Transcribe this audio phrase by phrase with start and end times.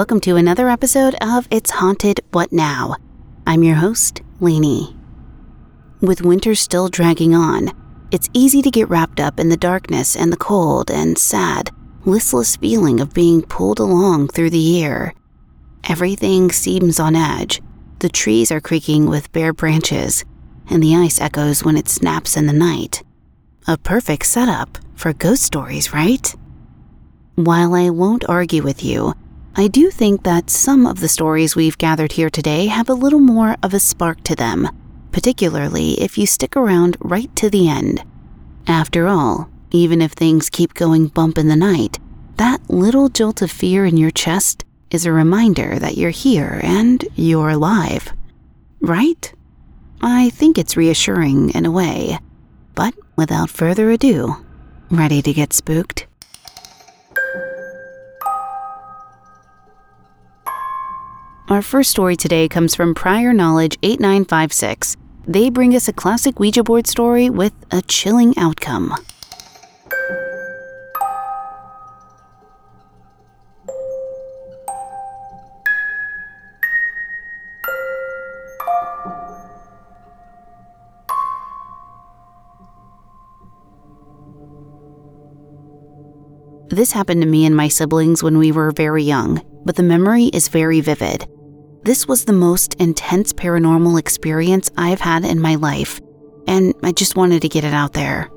[0.00, 2.96] Welcome to another episode of It's Haunted What Now?
[3.46, 4.96] I'm your host, Lainey.
[6.00, 7.70] With winter still dragging on,
[8.10, 11.68] it's easy to get wrapped up in the darkness and the cold and sad,
[12.06, 15.12] listless feeling of being pulled along through the year.
[15.86, 17.60] Everything seems on edge.
[17.98, 20.24] The trees are creaking with bare branches,
[20.70, 23.02] and the ice echoes when it snaps in the night.
[23.66, 26.34] A perfect setup for ghost stories, right?
[27.34, 29.12] While I won't argue with you,
[29.56, 33.20] I do think that some of the stories we've gathered here today have a little
[33.20, 34.68] more of a spark to them,
[35.10, 38.04] particularly if you stick around right to the end.
[38.66, 41.98] After all, even if things keep going bump in the night,
[42.36, 47.04] that little jolt of fear in your chest is a reminder that you're here and
[47.16, 48.12] you're alive.
[48.80, 49.32] Right?
[50.00, 52.18] I think it's reassuring in a way.
[52.74, 54.36] But without further ado,
[54.90, 56.06] ready to get spooked?
[61.50, 64.96] Our first story today comes from Prior Knowledge 8956.
[65.26, 68.94] They bring us a classic Ouija board story with a chilling outcome.
[86.68, 90.26] This happened to me and my siblings when we were very young, but the memory
[90.26, 91.26] is very vivid.
[91.90, 96.00] This was the most intense paranormal experience I've had in my life,
[96.46, 98.30] and I just wanted to get it out there.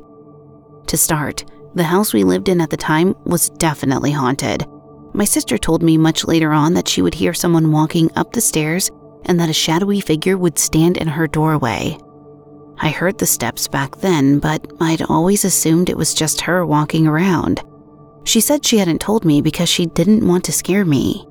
[0.87, 1.45] To start,
[1.75, 4.65] the house we lived in at the time was definitely haunted.
[5.13, 8.41] My sister told me much later on that she would hear someone walking up the
[8.41, 8.89] stairs
[9.25, 11.95] and that a shadowy figure would stand in her doorway.
[12.79, 17.05] I heard the steps back then, but I'd always assumed it was just her walking
[17.05, 17.61] around.
[18.23, 21.27] She said she hadn't told me because she didn't want to scare me.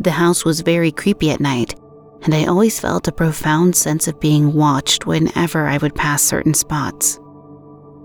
[0.00, 1.74] The house was very creepy at night,
[2.22, 6.54] and I always felt a profound sense of being watched whenever I would pass certain
[6.54, 7.18] spots.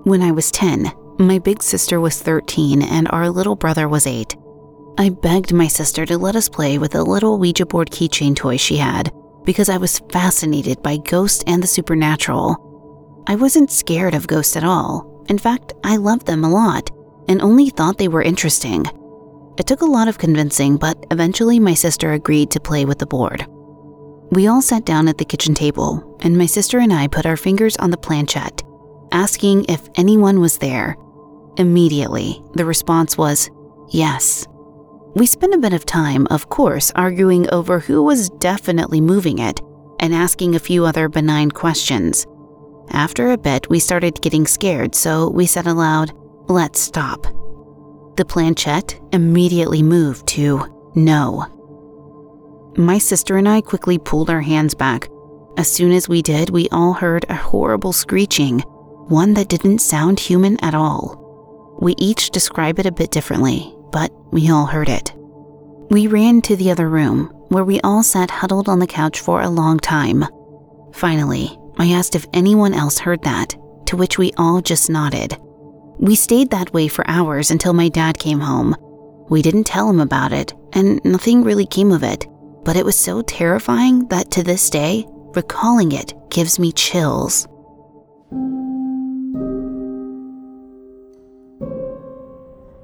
[0.04, 4.36] When I was 10, my big sister was 13 and our little brother was 8.
[4.98, 8.58] I begged my sister to let us play with a little Ouija board keychain toy
[8.58, 9.12] she had
[9.44, 13.24] because I was fascinated by ghosts and the supernatural.
[13.28, 15.26] I wasn't scared of ghosts at all.
[15.30, 16.90] In fact, I loved them a lot
[17.28, 18.86] and only thought they were interesting.
[19.58, 23.06] It took a lot of convincing, but eventually my sister agreed to play with the
[23.06, 23.46] board.
[24.32, 27.38] We all sat down at the kitchen table, and my sister and I put our
[27.38, 28.64] fingers on the planchette,
[29.12, 30.98] asking if anyone was there.
[31.58, 33.52] Immediately, the response was
[33.90, 34.48] yes.
[35.16, 39.62] We spent a bit of time, of course, arguing over who was definitely moving it
[40.00, 42.26] and asking a few other benign questions.
[42.90, 46.12] After a bit, we started getting scared, so we said aloud,
[46.50, 47.28] Let's stop.
[48.16, 51.48] The planchette immediately moved to no.
[52.78, 55.10] My sister and I quickly pulled our hands back.
[55.58, 58.60] As soon as we did, we all heard a horrible screeching,
[59.08, 61.78] one that didn't sound human at all.
[61.82, 65.14] We each describe it a bit differently, but we all heard it.
[65.90, 69.42] We ran to the other room, where we all sat huddled on the couch for
[69.42, 70.26] a long time.
[70.94, 73.56] Finally, I asked if anyone else heard that,
[73.88, 75.38] to which we all just nodded.
[76.04, 78.76] We stayed that way for hours until my dad came home.
[79.30, 82.28] We didn't tell him about it, and nothing really came of it,
[82.66, 87.48] but it was so terrifying that to this day, recalling it gives me chills.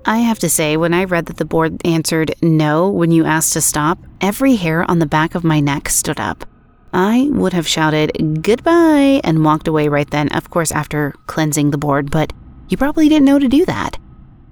[0.05, 3.51] I have to say, when I read that the board answered no when you asked
[3.51, 6.45] to stop, every hair on the back of my neck stood up.
[6.93, 11.77] I would have shouted goodbye and walked away right then, of course, after cleansing the
[11.77, 12.31] board, but
[12.69, 13.97] you probably didn't know to do that.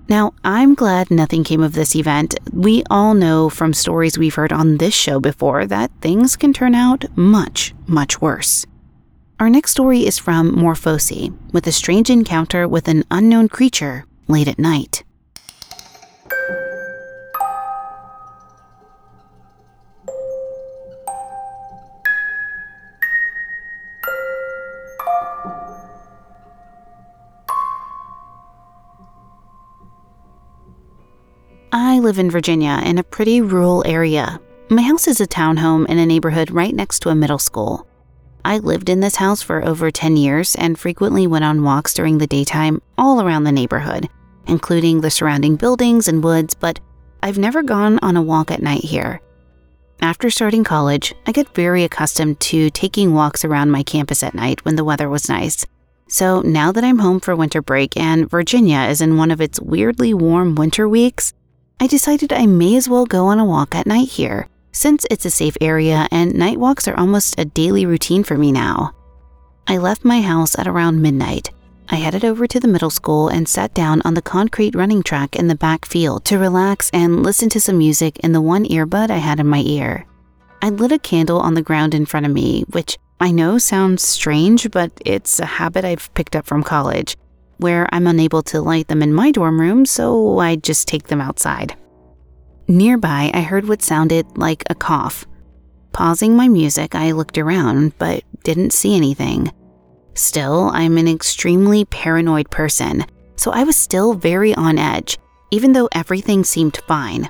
[0.09, 2.35] Now, I'm glad nothing came of this event.
[2.53, 6.75] We all know from stories we've heard on this show before that things can turn
[6.75, 8.65] out much, much worse.
[9.39, 14.47] Our next story is from Morphosi, with a strange encounter with an unknown creature late
[14.47, 15.03] at night.
[31.71, 34.39] I live in Virginia in a pretty rural area.
[34.69, 37.85] My house is a townhome in a neighborhood right next to a middle school.
[38.45, 42.19] I lived in this house for over 10 years and frequently went on walks during
[42.19, 44.07] the daytime all around the neighborhood,
[44.47, 46.79] including the surrounding buildings and woods, but
[47.21, 49.19] I've never gone on a walk at night here.
[50.01, 54.63] After starting college, I got very accustomed to taking walks around my campus at night
[54.63, 55.65] when the weather was nice.
[56.07, 59.59] So now that I'm home for winter break and Virginia is in one of its
[59.59, 61.33] weirdly warm winter weeks,
[61.79, 65.25] I decided I may as well go on a walk at night here, since it's
[65.25, 68.93] a safe area and night walks are almost a daily routine for me now.
[69.67, 71.51] I left my house at around midnight.
[71.89, 75.35] I headed over to the middle school and sat down on the concrete running track
[75.35, 79.11] in the back field to relax and listen to some music in the one earbud
[79.11, 80.05] I had in my ear.
[80.63, 84.01] I lit a candle on the ground in front of me, which I know sounds
[84.01, 87.15] strange, but it's a habit I've picked up from college,
[87.59, 91.21] where I'm unable to light them in my dorm room, so I just take them
[91.21, 91.75] outside.
[92.67, 95.25] Nearby, I heard what sounded like a cough.
[95.93, 99.51] Pausing my music, I looked around, but didn't see anything.
[100.13, 103.05] Still, I'm an extremely paranoid person,
[103.35, 105.17] so I was still very on edge,
[105.51, 107.29] even though everything seemed fine.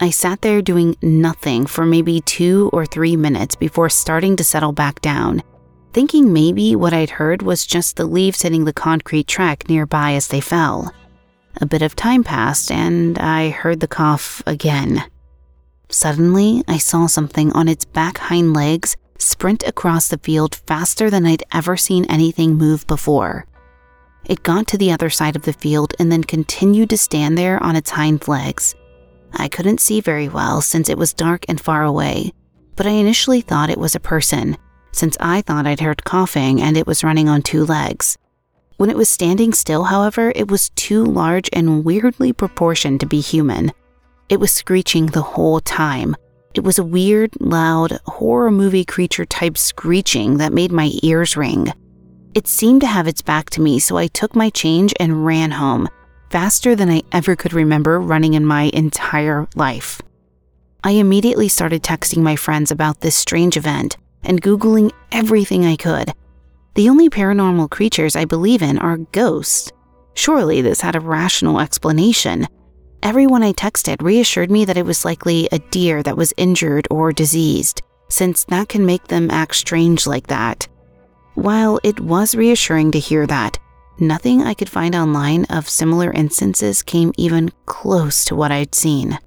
[0.00, 4.72] I sat there doing nothing for maybe two or three minutes before starting to settle
[4.72, 5.42] back down,
[5.92, 10.28] thinking maybe what I'd heard was just the leaves hitting the concrete track nearby as
[10.28, 10.92] they fell.
[11.60, 15.04] A bit of time passed and I heard the cough again.
[15.90, 21.26] Suddenly, I saw something on its back hind legs sprint across the field faster than
[21.26, 23.46] I'd ever seen anything move before.
[24.24, 27.62] It got to the other side of the field and then continued to stand there
[27.62, 28.74] on its hind legs.
[29.34, 32.32] I couldn't see very well since it was dark and far away,
[32.76, 34.56] but I initially thought it was a person,
[34.92, 38.16] since I thought I'd heard coughing and it was running on two legs.
[38.76, 43.20] When it was standing still, however, it was too large and weirdly proportioned to be
[43.20, 43.72] human.
[44.28, 46.16] It was screeching the whole time.
[46.54, 51.68] It was a weird, loud, horror movie creature type screeching that made my ears ring.
[52.34, 55.50] It seemed to have its back to me, so I took my change and ran
[55.50, 55.88] home,
[56.30, 60.00] faster than I ever could remember running in my entire life.
[60.82, 66.12] I immediately started texting my friends about this strange event and Googling everything I could.
[66.74, 69.72] The only paranormal creatures I believe in are ghosts.
[70.14, 72.46] Surely this had a rational explanation.
[73.02, 77.12] Everyone I texted reassured me that it was likely a deer that was injured or
[77.12, 80.68] diseased, since that can make them act strange like that.
[81.34, 83.58] While it was reassuring to hear that,
[83.98, 89.18] Nothing I could find online of similar instances came even close to what I'd seen.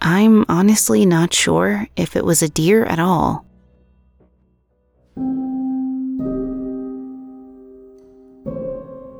[0.00, 3.46] I'm honestly not sure if it was a deer at all.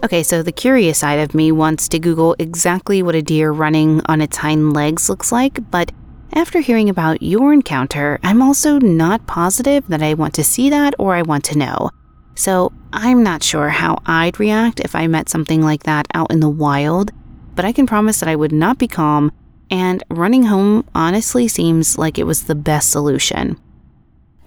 [0.05, 4.01] Okay, so the curious side of me wants to Google exactly what a deer running
[4.07, 5.93] on its hind legs looks like, but
[6.33, 10.95] after hearing about your encounter, I'm also not positive that I want to see that
[10.99, 11.91] or I want to know.
[12.37, 16.41] So I'm not sure how I'd react if I met something like that out in
[16.41, 17.11] the wild,
[17.55, 19.33] but I can promise that I would not be calm,
[19.71, 23.61] and running home honestly seems like it was the best solution.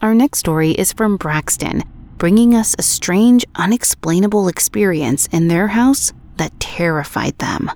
[0.01, 1.83] Our next story is from Braxton,
[2.17, 7.69] bringing us a strange, unexplainable experience in their house that terrified them.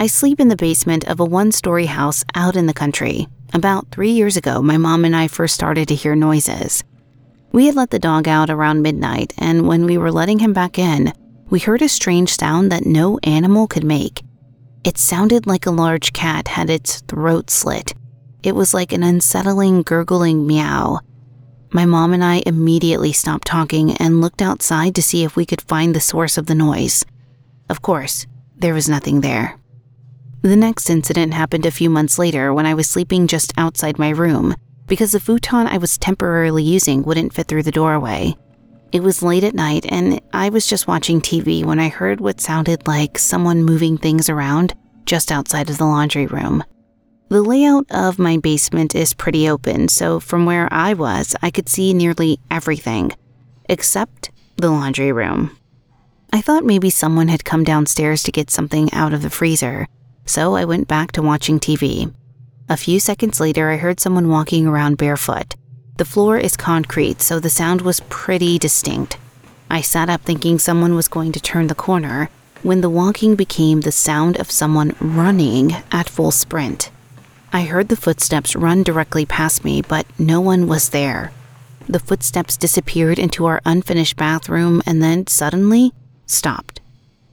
[0.00, 3.28] I sleep in the basement of a one story house out in the country.
[3.52, 6.84] About three years ago, my mom and I first started to hear noises.
[7.52, 10.78] We had let the dog out around midnight, and when we were letting him back
[10.78, 11.12] in,
[11.48, 14.22] we heard a strange sound that no animal could make.
[14.84, 17.92] It sounded like a large cat had its throat slit.
[18.44, 21.00] It was like an unsettling, gurgling meow.
[21.72, 25.60] My mom and I immediately stopped talking and looked outside to see if we could
[25.60, 27.04] find the source of the noise.
[27.68, 28.26] Of course,
[28.56, 29.59] there was nothing there.
[30.42, 34.08] The next incident happened a few months later when I was sleeping just outside my
[34.08, 34.54] room
[34.86, 38.34] because the futon I was temporarily using wouldn't fit through the doorway.
[38.90, 42.40] It was late at night and I was just watching TV when I heard what
[42.40, 44.72] sounded like someone moving things around
[45.04, 46.64] just outside of the laundry room.
[47.28, 51.68] The layout of my basement is pretty open, so from where I was, I could
[51.68, 53.12] see nearly everything
[53.68, 55.54] except the laundry room.
[56.32, 59.86] I thought maybe someone had come downstairs to get something out of the freezer
[60.30, 62.14] so I went back to watching TV.
[62.68, 65.56] A few seconds later, I heard someone walking around barefoot.
[65.96, 69.18] The floor is concrete, so the sound was pretty distinct.
[69.68, 72.30] I sat up thinking someone was going to turn the corner
[72.62, 76.90] when the walking became the sound of someone running at full sprint.
[77.52, 81.32] I heard the footsteps run directly past me, but no one was there.
[81.88, 85.92] The footsteps disappeared into our unfinished bathroom and then suddenly
[86.26, 86.79] stopped.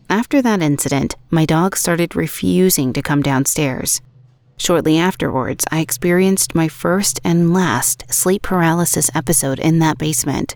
[0.09, 4.01] After that incident, my dog started refusing to come downstairs.
[4.57, 10.55] Shortly afterwards, I experienced my first and last sleep paralysis episode in that basement.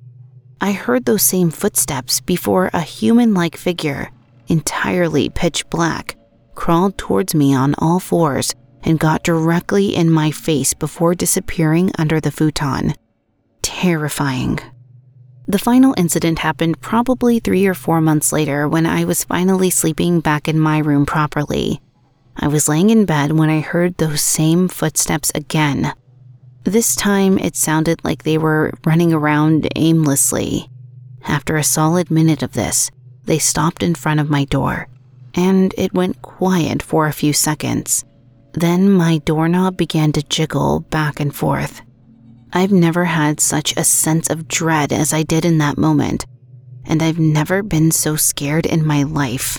[0.62, 4.10] I heard those same footsteps before a human like figure,
[4.48, 6.16] entirely pitch black,
[6.56, 12.20] crawled towards me on all fours and got directly in my face before disappearing under
[12.20, 12.94] the futon.
[13.62, 14.60] Terrifying.
[15.48, 20.20] The final incident happened probably three or four months later when I was finally sleeping
[20.20, 21.82] back in my room properly.
[22.38, 25.94] I was laying in bed when I heard those same footsteps again.
[26.64, 30.70] This time it sounded like they were running around aimlessly.
[31.28, 32.92] After a solid minute of this,
[33.26, 34.88] they stopped in front of my door,
[35.34, 38.06] and it went quiet for a few seconds.
[38.54, 41.82] Then my doorknob began to jiggle back and forth.
[42.54, 46.26] I've never had such a sense of dread as I did in that moment,
[46.84, 49.58] and I've never been so scared in my life.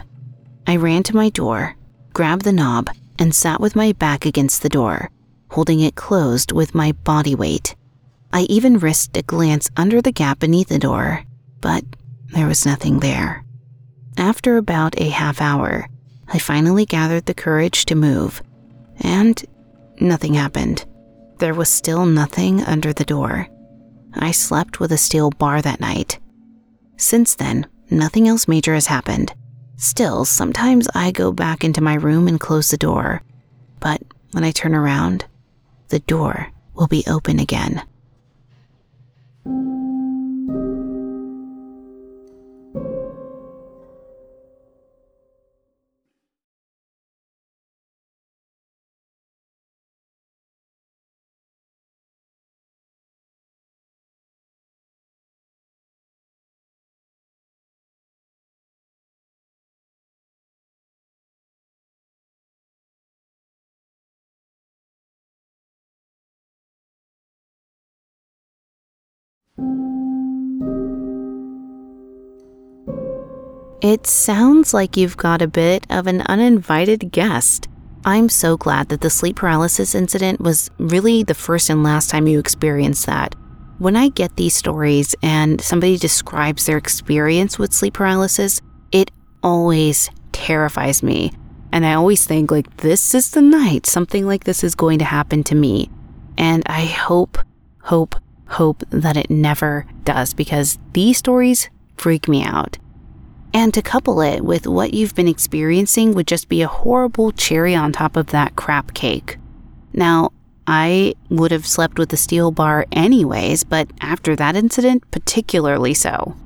[0.67, 1.77] I ran to my door,
[2.13, 5.11] grabbed the knob, and sat with my back against the door,
[5.51, 7.75] holding it closed with my body weight.
[8.33, 11.25] I even risked a glance under the gap beneath the door,
[11.61, 11.85] but
[12.29, 13.45] there was nothing there.
[14.19, 15.89] After about a half hour,
[16.29, 18.43] I finally gathered the courage to move,
[19.01, 19.43] and
[19.99, 20.85] nothing happened.
[21.43, 23.49] There was still nothing under the door.
[24.15, 26.21] I slept with a steel bar that night.
[26.97, 29.35] Since then, nothing else major has happened.
[29.77, 33.23] Still, sometimes I go back into my room and close the door,
[33.81, 35.25] but when I turn around,
[35.89, 37.83] the door will be open again.
[73.82, 77.66] It sounds like you've got a bit of an uninvited guest.
[78.04, 82.28] I'm so glad that the sleep paralysis incident was really the first and last time
[82.28, 83.35] you experienced that.
[83.78, 88.61] When I get these stories and somebody describes their experience with sleep paralysis,
[88.92, 89.11] it
[89.42, 91.32] always terrifies me.
[91.73, 95.04] And I always think, like, this is the night something like this is going to
[95.04, 95.90] happen to me.
[96.38, 97.37] And I hope,
[97.80, 98.14] hope,
[98.49, 102.79] hope that it never does because these stories freak me out.
[103.55, 107.75] And to couple it with what you've been experiencing would just be a horrible cherry
[107.75, 109.37] on top of that crap cake.
[109.93, 110.31] Now,
[110.67, 116.37] I would have slept with the steel bar anyways, but after that incident, particularly so.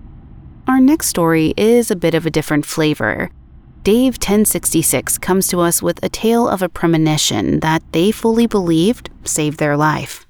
[0.66, 3.30] Our next story is a bit of a different flavor.
[3.84, 9.10] Dave 1066 comes to us with a tale of a premonition that they fully believed
[9.22, 10.25] saved their life.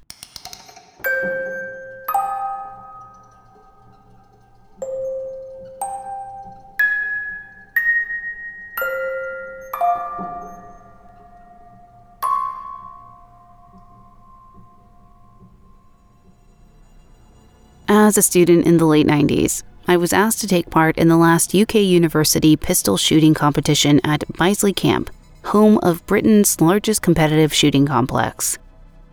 [18.07, 21.17] As a student in the late 90s, I was asked to take part in the
[21.17, 25.11] last UK University pistol shooting competition at Bisley Camp,
[25.47, 28.59] home of Britain's largest competitive shooting complex.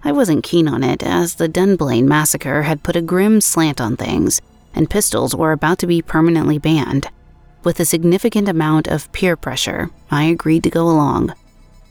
[0.03, 3.97] I wasn't keen on it as the Dunblane massacre had put a grim slant on
[3.97, 4.39] things,
[4.75, 7.07] and pistols were about to be permanently banned.
[7.63, 11.33] With a significant amount of peer pressure, I agreed to go along.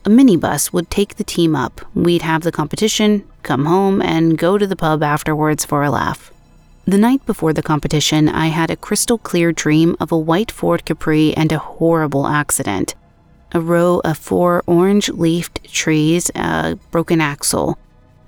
[0.05, 4.57] A minibus would take the team up, we'd have the competition, come home, and go
[4.57, 6.32] to the pub afterwards for a laugh.
[6.85, 10.85] The night before the competition, I had a crystal clear dream of a white Ford
[10.85, 12.97] Capri and a horrible accident.
[13.53, 17.79] A row of four orange leafed trees, a broken axle,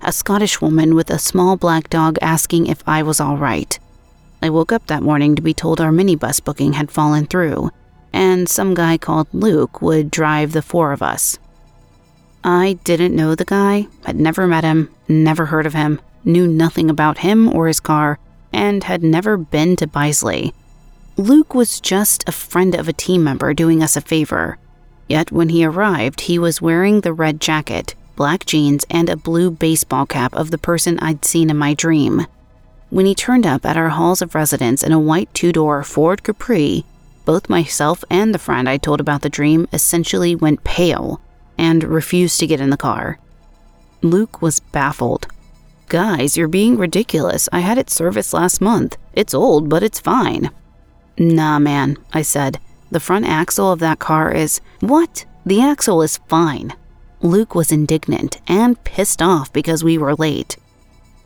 [0.01, 3.77] a Scottish woman with a small black dog asking if I was all right.
[4.41, 7.71] I woke up that morning to be told our minibus booking had fallen through,
[8.13, 11.39] and some guy called Luke would drive the four of us.
[12.41, 16.89] I didn't know the guy, had never met him, never heard of him, knew nothing
[16.89, 18.17] about him or his car,
[18.55, 20.53] and had never been to Bisley.
[21.17, 24.57] Luke was just a friend of a team member doing us a favor.
[25.09, 29.51] Yet when he arrived, he was wearing the red jacket, black jeans, and a blue
[29.51, 32.27] baseball cap of the person I'd seen in my dream.
[32.89, 36.23] When he turned up at our halls of residence in a white two door Ford
[36.23, 36.85] Capri,
[37.25, 41.19] both myself and the friend I told about the dream essentially went pale
[41.57, 43.19] and refused to get in the car.
[44.01, 45.27] Luke was baffled.
[45.95, 47.47] Guys, you're being ridiculous.
[47.53, 48.97] I had it serviced last month.
[49.13, 50.49] It's old, but it's fine.
[51.17, 52.59] Nah, man, I said.
[52.91, 54.59] The front axle of that car is.
[54.81, 55.23] What?
[55.45, 56.73] The axle is fine.
[57.21, 60.57] Luke was indignant and pissed off because we were late.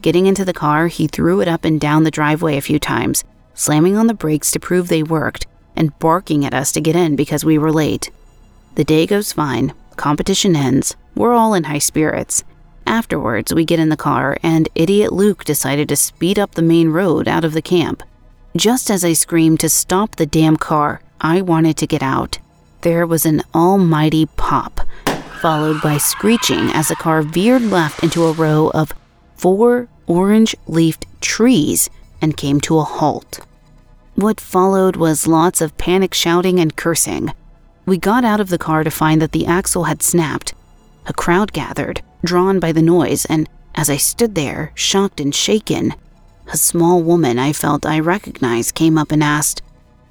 [0.03, 3.23] Getting into the car, he threw it up and down the driveway a few times,
[3.55, 7.15] slamming on the brakes to prove they worked, and barking at us to get in
[7.15, 8.11] because we were late.
[8.75, 12.43] The day goes fine, competition ends, we're all in high spirits.
[12.89, 16.89] Afterwards, we get in the car, and idiot Luke decided to speed up the main
[16.89, 18.01] road out of the camp.
[18.58, 22.39] Just as I screamed to stop the damn car, I wanted to get out.
[22.81, 24.81] There was an almighty pop,
[25.39, 28.91] followed by screeching as the car veered left into a row of
[29.36, 31.91] four orange leafed trees
[32.24, 33.39] and came to a halt.
[34.15, 37.34] What followed was lots of panic shouting and cursing.
[37.86, 40.55] We got out of the car to find that the axle had snapped.
[41.05, 45.93] A crowd gathered, drawn by the noise, and as I stood there, shocked and shaken,
[46.51, 49.61] a small woman I felt I recognized came up and asked,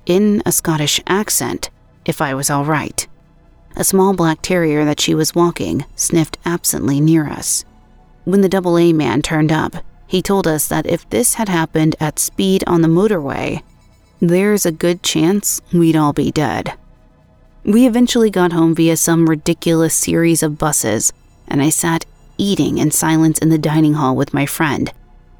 [0.07, 1.71] in a Scottish accent,
[2.05, 3.07] if I was all right.
[3.77, 7.65] A small black terrier that she was walking sniffed absently near us.
[8.25, 11.95] When the double A man turned up, he told us that if this had happened
[12.01, 13.63] at speed on the motorway,
[14.21, 16.73] there's a good chance we'd all be dead.
[17.65, 21.13] We eventually got home via some ridiculous series of buses,
[21.49, 22.05] and I sat
[22.39, 24.93] eating in silence in the dining hall with my friend,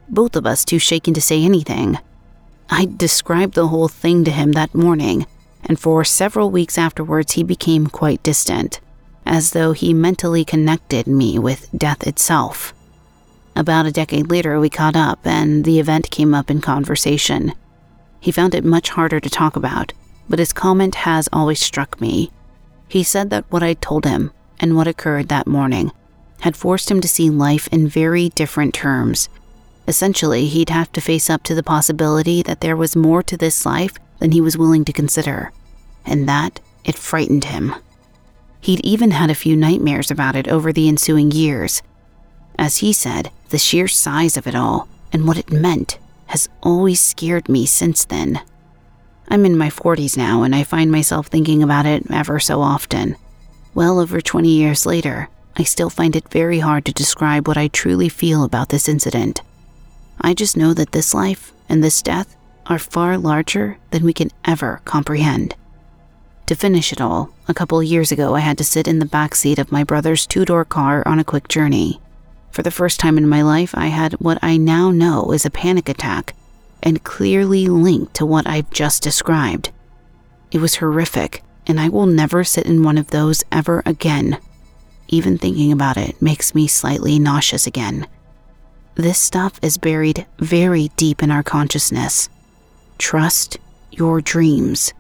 [0.09, 1.99] both of us too shaken to say anything.
[2.69, 5.27] I described the whole thing to him that morning,
[5.65, 8.81] and for several weeks afterwards he became quite distant,
[9.25, 12.75] as though he mentally connected me with death itself.
[13.55, 17.53] About a decade later, we caught up, and the event came up in conversation.
[18.21, 19.93] He found it much harder to talk about,
[20.29, 22.31] but his comment has always struck me.
[22.89, 25.93] He said that what I told him and what occurred that morning
[26.41, 29.29] had forced him to see life in very different terms
[29.89, 33.65] Essentially, he'd have to face up to the possibility that there was more to this
[33.65, 35.51] life than he was willing to consider,
[36.05, 37.75] and that it frightened him.
[38.61, 41.81] He'd even had a few nightmares about it over the ensuing years.
[42.59, 47.01] As he said, the sheer size of it all and what it meant has always
[47.01, 48.43] scared me since then.
[49.29, 53.17] I'm in my 40s now, and I find myself thinking about it ever so often.
[53.73, 57.67] Well over 20 years later, I still find it very hard to describe what I
[57.67, 59.43] truly feel about this incident.
[60.21, 64.31] I just know that this life and this death are far larger than we can
[64.45, 65.57] ever comprehend.
[66.47, 69.35] To finish it all, a couple years ago I had to sit in the back
[69.35, 72.01] seat of my brother's two door car on a quick journey.
[72.53, 75.51] For the first time in my life, I had what I now know is a
[75.51, 76.35] panic attack,
[76.83, 79.71] and clearly linked to what I've just described.
[80.53, 84.39] It was horrific, and I will never sit in one of those ever again.
[85.09, 88.07] Even thinking about it makes me slightly nauseous again.
[88.95, 92.29] This stuff is buried very deep in our consciousness.
[92.99, 93.57] Trust
[93.91, 94.93] your dreams.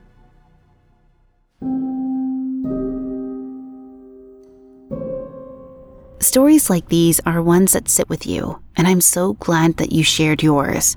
[6.21, 10.03] Stories like these are ones that sit with you, and I'm so glad that you
[10.03, 10.97] shared yours.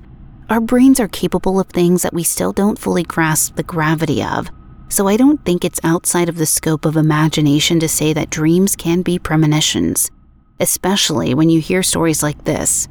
[0.49, 4.49] Our brains are capable of things that we still don't fully grasp the gravity of,
[4.91, 8.75] so I don't think it's outside of the scope of imagination to say that dreams
[8.75, 10.11] can be premonitions
[10.61, 12.87] especially when you hear stories like this.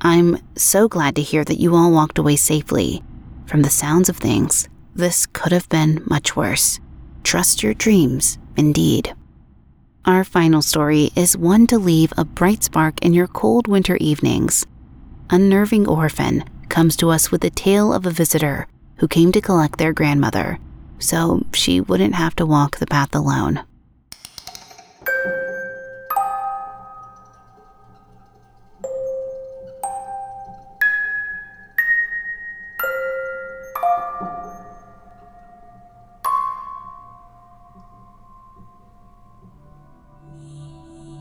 [0.00, 3.02] I'm so glad to hear that you all walked away safely.
[3.46, 6.78] From the sounds of things, this could have been much worse.
[7.24, 9.14] Trust your dreams, indeed.
[10.04, 14.64] Our final story is one to leave a bright spark in your cold winter evenings.
[15.28, 19.78] Unnerving Orphan comes to us with the tale of a visitor who came to collect
[19.78, 20.60] their grandmother,
[20.98, 23.60] so she wouldn't have to walk the path alone.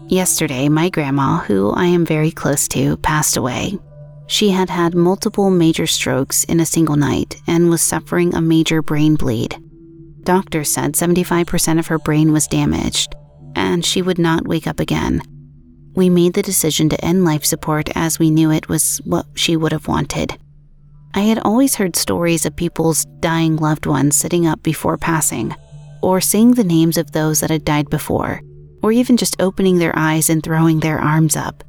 [0.09, 3.77] Yesterday, my grandma, who I am very close to, passed away.
[4.27, 8.81] She had had multiple major strokes in a single night and was suffering a major
[8.81, 9.61] brain bleed.
[10.27, 13.15] Doctors said 75% of her brain was damaged,
[13.55, 15.21] and she would not wake up again.
[15.95, 19.55] We made the decision to end life support as we knew it was what she
[19.55, 20.37] would have wanted.
[21.13, 25.55] I had always heard stories of people's dying loved ones sitting up before passing,
[26.03, 28.41] or seeing the names of those that had died before
[28.83, 31.63] or even just opening their eyes and throwing their arms up.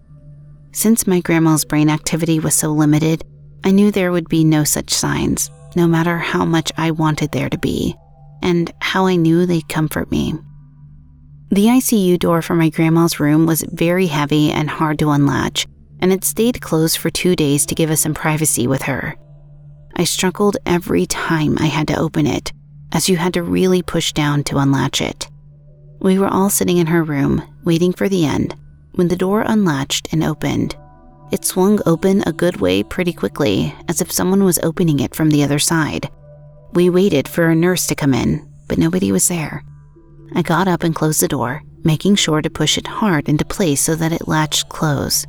[0.73, 3.25] Since my grandma's brain activity was so limited,
[3.65, 7.49] I knew there would be no such signs, no matter how much I wanted there
[7.49, 7.97] to be,
[8.43, 10.35] and how I knew they'd comfort me.
[11.51, 15.67] The ICU door for my grandma's room was very heavy and hard to unlatch,
[16.01, 19.17] and it stayed closed for two days to give us some privacy with her.
[19.97, 22.53] I struggled every time I had to open it,
[22.93, 25.29] as you had to really push down to unlatch it.
[26.01, 28.55] We were all sitting in her room, waiting for the end,
[28.93, 30.77] when the door unlatched and opened.
[31.33, 35.31] It swung open a good way pretty quickly, as if someone was opening it from
[35.31, 36.09] the other side.
[36.73, 39.65] We waited for a nurse to come in, but nobody was there.
[40.35, 43.81] I got up and closed the door, making sure to push it hard into place
[43.81, 45.27] so that it latched close.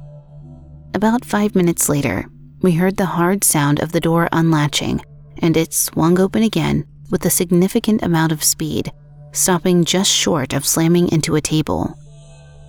[0.93, 2.25] About five minutes later,
[2.61, 5.01] we heard the hard sound of the door unlatching,
[5.41, 8.91] and it swung open again with a significant amount of speed,
[9.31, 11.95] stopping just short of slamming into a table.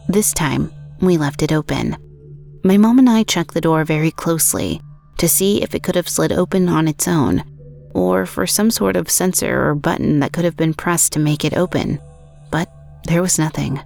[0.09, 1.96] This time, we left it open.
[2.62, 4.80] My mom and I checked the door very closely
[5.18, 7.42] to see if it could have slid open on its own,
[7.94, 11.44] or for some sort of sensor or button that could have been pressed to make
[11.44, 12.00] it open,
[12.50, 12.70] but
[13.05, 13.81] there was nothing.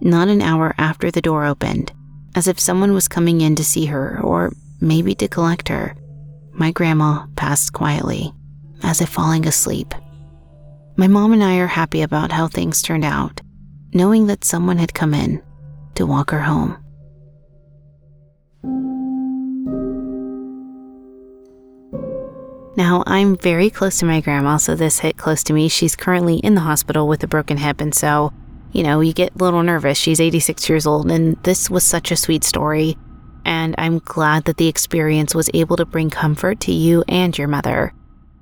[0.00, 1.92] Not an hour after the door opened,
[2.34, 5.94] as if someone was coming in to see her or maybe to collect her,
[6.52, 8.32] my grandma passed quietly,
[8.82, 9.94] as if falling asleep.
[10.96, 13.40] My mom and I are happy about how things turned out,
[13.92, 15.42] knowing that someone had come in
[15.94, 16.76] to walk her home.
[22.76, 25.68] Now, I'm very close to my grandma, so this hit close to me.
[25.68, 28.32] She's currently in the hospital with a broken hip, and so,
[28.72, 29.98] you know, you get a little nervous.
[29.98, 32.96] She's 86 years old, and this was such a sweet story.
[33.44, 37.48] And I'm glad that the experience was able to bring comfort to you and your
[37.48, 37.92] mother.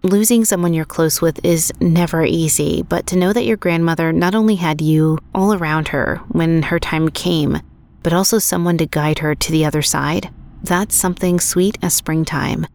[0.03, 4.35] Losing someone you're close with is never easy, but to know that your grandmother not
[4.35, 7.59] only had you all around her when her time came,
[8.03, 10.31] but also someone to guide her to the other side,
[10.63, 12.67] that's something sweet as springtime.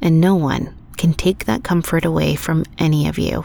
[0.00, 3.44] And no one can take that comfort away from any of you.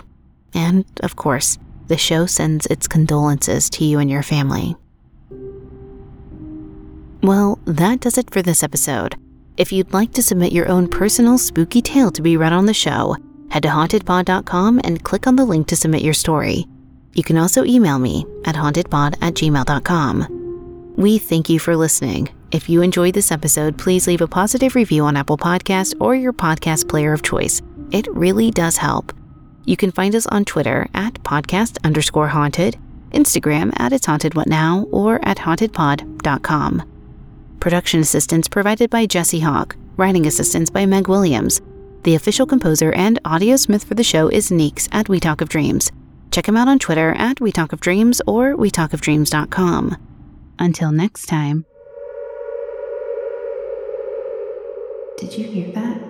[0.54, 1.58] And, of course,
[1.88, 4.76] the show sends its condolences to you and your family.
[7.22, 9.16] Well, that does it for this episode.
[9.58, 12.74] If you'd like to submit your own personal spooky tale to be read on the
[12.74, 13.18] show,
[13.52, 16.66] head to hauntedpod.com and click on the link to submit your story.
[17.14, 20.94] You can also email me at hauntedpod at gmail.com.
[20.96, 22.30] We thank you for listening.
[22.52, 26.34] If you enjoyed this episode, please leave a positive review on Apple Podcast or your
[26.34, 27.62] podcast player of choice.
[27.92, 29.14] It really does help.
[29.66, 32.76] You can find us on Twitter at podcast underscore haunted,
[33.12, 36.84] Instagram at it's haunted what now, or at hauntedpod.com.
[37.60, 39.76] Production assistance provided by Jesse Hawk.
[39.98, 41.62] Writing assistance by Meg Williams.
[42.04, 45.50] The official composer and audio smith for the show is Neeks at We Talk of
[45.50, 45.92] Dreams.
[46.32, 49.98] Check him out on Twitter at We Talk of Dreams or WeTalkOfDreams.com.
[50.58, 51.66] Until next time.
[55.20, 56.09] Did you hear that?